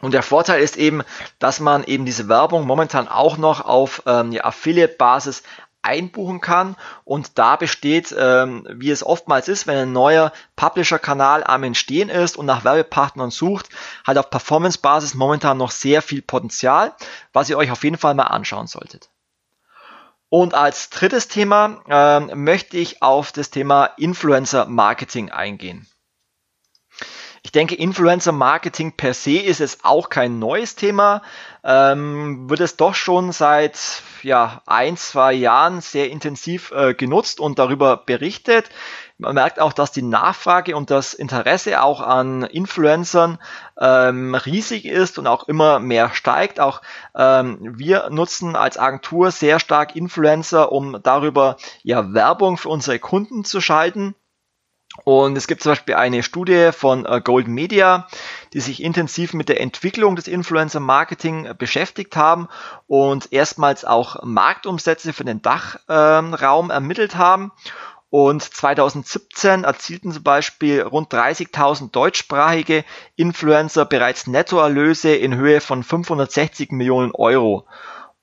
[0.02, 1.02] Und der Vorteil ist eben,
[1.38, 5.42] dass man eben diese Werbung momentan auch noch auf ähm, ja, Affiliate-Basis
[5.86, 6.76] einbuchen kann.
[7.04, 12.36] Und da besteht, ähm, wie es oftmals ist, wenn ein neuer Publisher-Kanal am Entstehen ist
[12.36, 13.68] und nach Werbepartnern sucht,
[14.06, 16.94] halt auf Performance-Basis momentan noch sehr viel Potenzial,
[17.32, 19.08] was ihr euch auf jeden Fall mal anschauen solltet.
[20.28, 25.86] Und als drittes Thema ähm, möchte ich auf das Thema Influencer-Marketing eingehen.
[27.46, 31.22] Ich denke, Influencer Marketing per se ist es auch kein neues Thema,
[31.62, 33.78] ähm, wird es doch schon seit
[34.26, 38.68] ja, ein, zwei Jahren sehr intensiv äh, genutzt und darüber berichtet.
[39.18, 43.38] Man merkt auch, dass die Nachfrage und das Interesse auch an Influencern
[43.80, 46.58] ähm, riesig ist und auch immer mehr steigt.
[46.58, 46.82] Auch
[47.14, 53.44] ähm, wir nutzen als Agentur sehr stark Influencer, um darüber ja Werbung für unsere Kunden
[53.44, 54.16] zu schalten.
[55.04, 58.08] Und es gibt zum Beispiel eine Studie von äh, Golden Media,
[58.52, 62.48] die sich intensiv mit der Entwicklung des Influencer Marketing äh, beschäftigt haben
[62.86, 67.52] und erstmals auch Marktumsätze für den Dachraum ermittelt haben.
[68.08, 72.84] Und 2017 erzielten zum Beispiel rund 30.000 deutschsprachige
[73.16, 77.66] Influencer bereits Nettoerlöse in Höhe von 560 Millionen Euro.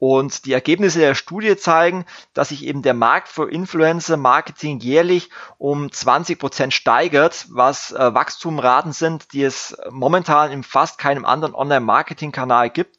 [0.05, 5.29] Und die Ergebnisse der Studie zeigen, dass sich eben der Markt für Influencer Marketing jährlich
[5.57, 11.55] um 20 Prozent steigert, was äh, Wachstumraten sind, die es momentan in fast keinem anderen
[11.55, 12.97] Online-Marketing-Kanal gibt.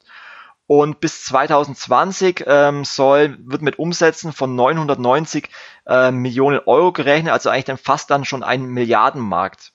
[0.65, 5.49] Und bis 2020 ähm, soll, wird mit Umsätzen von 990
[5.85, 9.74] äh, Millionen Euro gerechnet, also eigentlich dann fast dann schon ein Milliardenmarkt.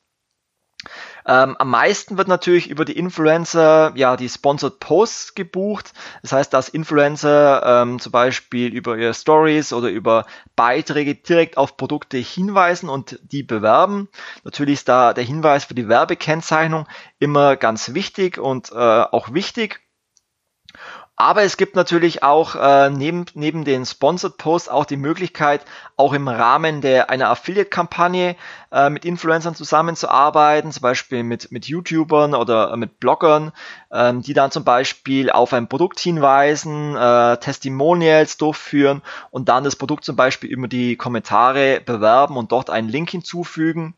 [1.30, 5.92] Ähm, am meisten wird natürlich über die Influencer, ja, die Sponsored Posts gebucht.
[6.22, 11.76] Das heißt, dass Influencer ähm, zum Beispiel über ihre Stories oder über Beiträge direkt auf
[11.76, 14.08] Produkte hinweisen und die bewerben.
[14.42, 16.88] Natürlich ist da der Hinweis für die Werbekennzeichnung
[17.20, 19.80] immer ganz wichtig und äh, auch wichtig.
[21.20, 25.66] Aber es gibt natürlich auch äh, neben, neben den Sponsored Posts auch die Möglichkeit,
[25.98, 28.36] auch im Rahmen der einer Affiliate-Kampagne
[28.72, 33.52] äh, mit Influencern zusammenzuarbeiten, zum Beispiel mit, mit YouTubern oder mit Bloggern,
[33.92, 39.76] ähm, die dann zum Beispiel auf ein Produkt hinweisen, äh, Testimonials durchführen und dann das
[39.76, 43.94] Produkt zum Beispiel über die Kommentare bewerben und dort einen Link hinzufügen.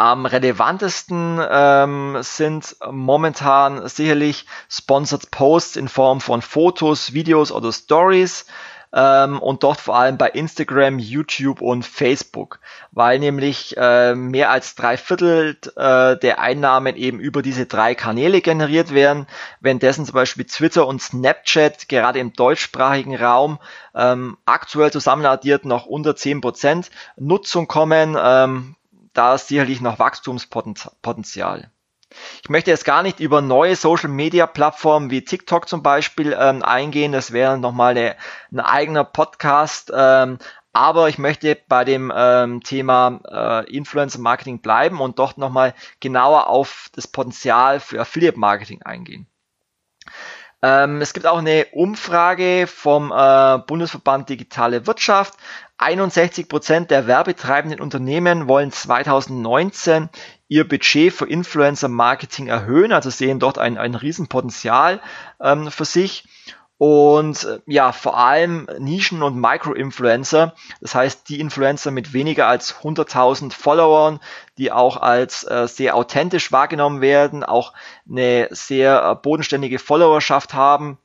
[0.00, 8.46] Am relevantesten ähm, sind momentan sicherlich Sponsored Posts in Form von Fotos, Videos oder Stories
[8.94, 12.60] ähm, und dort vor allem bei Instagram, YouTube und Facebook,
[12.92, 18.40] weil nämlich äh, mehr als drei Viertel äh, der Einnahmen eben über diese drei Kanäle
[18.40, 19.26] generiert werden,
[19.60, 23.58] währenddessen zum Beispiel Twitter und Snapchat gerade im deutschsprachigen Raum
[23.94, 28.16] ähm, aktuell zusammenaddiert noch unter 10% Nutzung kommen.
[28.18, 28.76] Ähm,
[29.12, 31.70] da ist sicherlich noch Wachstumspotenzial.
[32.42, 36.62] Ich möchte jetzt gar nicht über neue Social Media Plattformen wie TikTok zum Beispiel ähm,
[36.62, 37.12] eingehen.
[37.12, 37.96] Das wäre nochmal
[38.50, 39.92] ein eigener Podcast.
[39.94, 40.38] Ähm,
[40.72, 46.48] aber ich möchte bei dem ähm, Thema äh, Influencer Marketing bleiben und dort nochmal genauer
[46.48, 49.26] auf das Potenzial für Affiliate Marketing eingehen.
[50.62, 55.34] Ähm, es gibt auch eine Umfrage vom äh, Bundesverband Digitale Wirtschaft.
[55.78, 60.10] 61 Prozent der werbetreibenden Unternehmen wollen 2019
[60.48, 65.00] ihr Budget für Influencer Marketing erhöhen, also sehen dort ein, ein Riesenpotenzial
[65.40, 66.24] ähm, für sich.
[66.80, 72.74] Und äh, ja, vor allem Nischen- und Micro-Influencer, das heißt die Influencer mit weniger als
[72.74, 74.18] 100.000 Followern,
[74.56, 77.74] die auch als äh, sehr authentisch wahrgenommen werden, auch
[78.10, 80.96] eine sehr äh, bodenständige Followerschaft haben,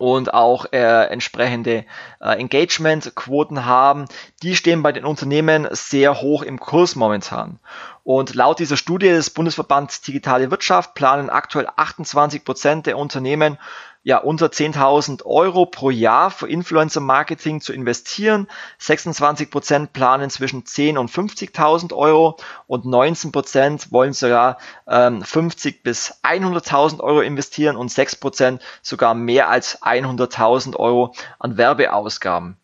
[0.00, 1.84] und auch äh, entsprechende
[2.22, 4.06] äh, Engagement-Quoten haben,
[4.42, 7.58] die stehen bei den Unternehmen sehr hoch im Kurs momentan.
[8.02, 13.58] Und laut dieser Studie des Bundesverbands Digitale Wirtschaft planen aktuell 28 Prozent der Unternehmen
[14.02, 18.48] ja, unter 10.000 Euro pro Jahr für Influencer Marketing zu investieren.
[18.78, 22.36] 26 Prozent planen zwischen 10 und 50.000 Euro
[22.66, 29.14] und 19 Prozent wollen sogar ähm, 50 bis 100.000 Euro investieren und 6 Prozent sogar
[29.14, 32.56] mehr als 100.000 Euro an Werbeausgaben.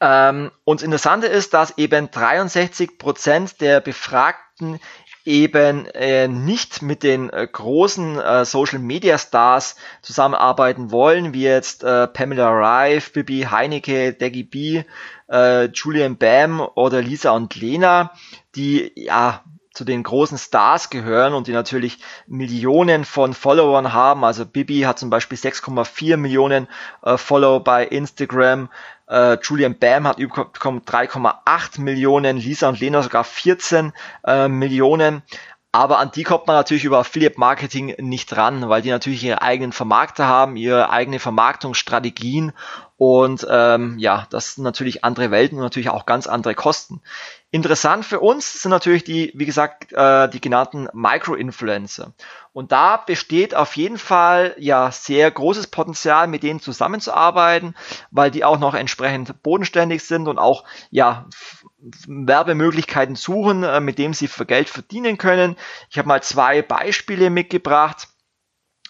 [0.00, 4.80] Ähm, und das Interessante ist, dass eben 63 Prozent der Befragten
[5.24, 11.82] eben äh, nicht mit den äh, großen äh, Social Media Stars zusammenarbeiten wollen, wie jetzt
[11.84, 14.84] äh, Pamela Rife, Bibi Heinecke, Deggy B,
[15.30, 18.12] äh, Julian Bam oder Lisa und Lena,
[18.54, 19.42] die ja
[19.74, 24.24] zu den großen Stars gehören und die natürlich Millionen von Followern haben.
[24.24, 26.68] Also Bibi hat zum Beispiel 6,4 Millionen
[27.02, 28.70] äh, Follower bei Instagram.
[29.08, 33.92] Äh, Julian Bam hat über 3,8 Millionen, Lisa und Lena sogar 14
[34.24, 35.22] äh, Millionen.
[35.74, 39.42] Aber an die kommt man natürlich über Affiliate Marketing nicht ran, weil die natürlich ihre
[39.42, 42.52] eigenen Vermarkter haben, ihre eigene Vermarktungsstrategien
[42.96, 47.02] und ähm, ja, das sind natürlich andere Welten und natürlich auch ganz andere Kosten.
[47.50, 52.12] Interessant für uns sind natürlich die, wie gesagt, äh, die genannten Micro-Influencer.
[52.52, 57.74] Und da besteht auf jeden Fall ja sehr großes Potenzial, mit denen zusammenzuarbeiten,
[58.12, 61.26] weil die auch noch entsprechend bodenständig sind und auch ja
[62.06, 65.56] Werbemöglichkeiten suchen, äh, mit dem sie für Geld verdienen können.
[65.90, 68.08] Ich habe mal zwei Beispiele mitgebracht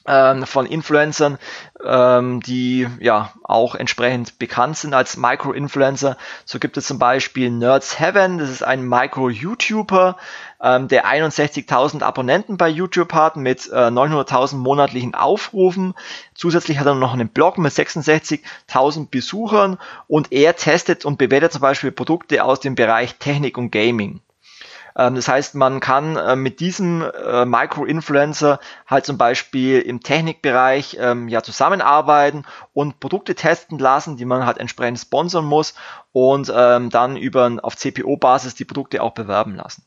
[0.07, 1.39] von Influencern,
[1.83, 6.17] ähm, die ja auch entsprechend bekannt sind als Micro-Influencer.
[6.45, 10.17] So gibt es zum Beispiel Nerds Heaven, das ist ein Micro-YouTuber,
[10.63, 15.95] ähm, der 61.000 Abonnenten bei YouTube hat mit äh, 900.000 monatlichen Aufrufen.
[16.35, 19.79] Zusätzlich hat er noch einen Blog mit 66.000 Besuchern
[20.09, 24.21] und er testet und bewertet zum Beispiel Produkte aus dem Bereich Technik und Gaming.
[24.97, 30.97] Ähm, das heißt, man kann äh, mit diesem äh, Micro-Influencer halt zum Beispiel im Technikbereich
[31.01, 35.75] ähm, ja zusammenarbeiten und Produkte testen lassen, die man halt entsprechend sponsern muss
[36.13, 39.85] und ähm, dann über auf CPO-Basis die Produkte auch bewerben lassen.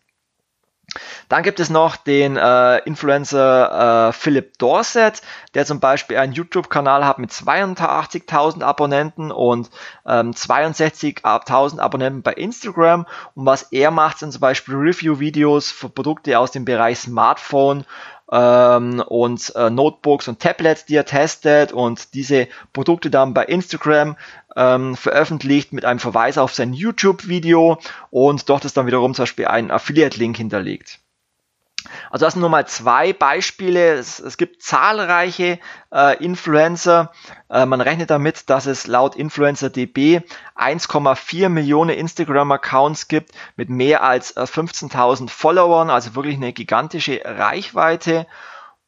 [1.27, 5.21] Dann gibt es noch den äh, Influencer äh, Philip Dorset,
[5.53, 9.69] der zum Beispiel einen YouTube-Kanal hat mit 82.000 Abonnenten und
[10.05, 13.05] ähm, 62.000 Abonnenten bei Instagram.
[13.35, 17.85] Und was er macht, sind zum Beispiel Review-Videos für Produkte aus dem Bereich Smartphone
[18.31, 24.17] ähm, und äh, Notebooks und Tablets, die er testet und diese Produkte dann bei Instagram
[24.55, 29.45] ähm, veröffentlicht mit einem Verweis auf sein YouTube-Video und dort ist dann wiederum zum Beispiel
[29.45, 30.99] ein Affiliate-Link hinterlegt.
[32.09, 33.93] Also das sind nur mal zwei Beispiele.
[33.93, 35.59] Es, es gibt zahlreiche
[35.93, 37.11] äh, Influencer.
[37.49, 40.21] Äh, man rechnet damit, dass es laut InfluencerDB
[40.55, 48.27] 1,4 Millionen Instagram-Accounts gibt mit mehr als äh, 15.000 Followern, also wirklich eine gigantische Reichweite.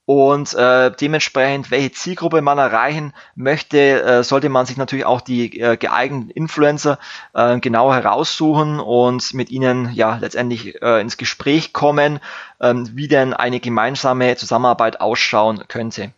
[0.10, 5.60] Und äh, dementsprechend, welche Zielgruppe man erreichen möchte, äh, sollte man sich natürlich auch die
[5.60, 6.98] äh, geeigneten Influencer
[7.36, 12.20] äh, genau heraussuchen und mit ihnen ja letztendlich äh, ins Gespräch kommen,
[12.58, 16.12] äh, wie denn eine gemeinsame Zusammenarbeit ausschauen könnte.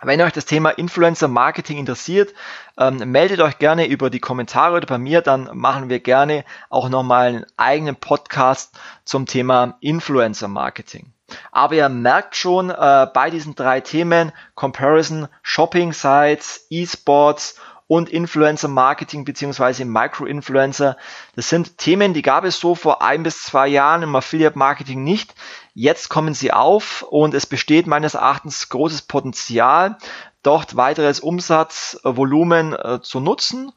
[0.00, 2.32] Wenn euch das Thema Influencer Marketing interessiert,
[2.78, 6.88] ähm, meldet euch gerne über die Kommentare oder bei mir, dann machen wir gerne auch
[6.88, 11.11] nochmal einen eigenen Podcast zum Thema Influencer Marketing.
[11.50, 17.56] Aber ihr merkt schon äh, bei diesen drei Themen Comparison, Shopping Sites, E-Sports
[17.92, 20.96] und Influencer Marketing beziehungsweise Micro-Influencer.
[21.36, 25.04] Das sind Themen, die gab es so vor ein bis zwei Jahren im Affiliate Marketing
[25.04, 25.34] nicht.
[25.74, 29.98] Jetzt kommen sie auf und es besteht meines Erachtens großes Potenzial,
[30.42, 33.72] dort weiteres Umsatzvolumen äh, zu nutzen.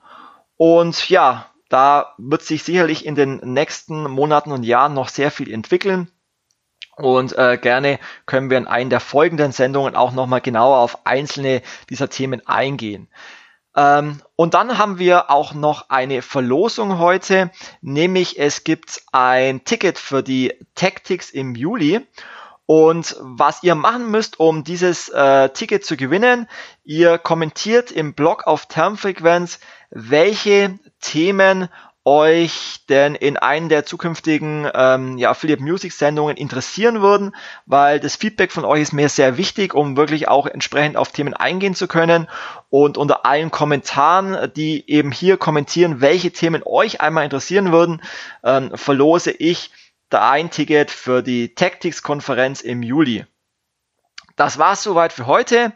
[0.56, 5.52] Und ja, da wird sich sicherlich in den nächsten Monaten und Jahren noch sehr viel
[5.52, 6.10] entwickeln.
[6.98, 11.62] Und äh, gerne können wir in einer der folgenden Sendungen auch nochmal genauer auf einzelne
[11.90, 13.10] dieser Themen eingehen.
[13.76, 20.00] Ähm, und dann haben wir auch noch eine Verlosung heute, nämlich es gibt ein Ticket
[20.00, 22.06] für die Tactics im Juli.
[22.68, 26.48] Und was ihr machen müsst, um dieses äh, Ticket zu gewinnen,
[26.84, 29.60] ihr kommentiert im Blog auf Termfrequenz,
[29.92, 31.70] welche Themen
[32.06, 37.36] euch denn in einen der zukünftigen ähm, ja, Affiliate Music Sendungen interessieren würden,
[37.66, 41.34] weil das Feedback von euch ist mir sehr wichtig, um wirklich auch entsprechend auf Themen
[41.34, 42.28] eingehen zu können.
[42.70, 48.02] Und unter allen Kommentaren, die eben hier kommentieren, welche Themen euch einmal interessieren würden,
[48.44, 49.72] ähm, verlose ich
[50.10, 53.26] da ein Ticket für die Tactics-Konferenz im Juli.
[54.36, 55.74] Das war's soweit für heute.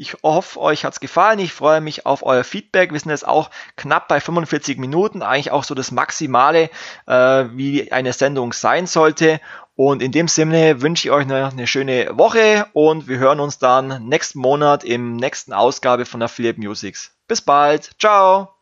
[0.00, 1.40] Ich hoffe, euch hat's gefallen.
[1.40, 2.90] Ich freue mich auf euer Feedback.
[2.90, 6.70] Wir sind jetzt auch knapp bei 45 Minuten, eigentlich auch so das Maximale,
[7.06, 9.42] äh, wie eine Sendung sein sollte.
[9.76, 13.58] Und in dem Sinne wünsche ich euch noch eine schöne Woche und wir hören uns
[13.58, 17.14] dann nächsten Monat im nächsten Ausgabe von Affiliate Musics.
[17.28, 17.90] Bis bald.
[17.98, 18.59] Ciao.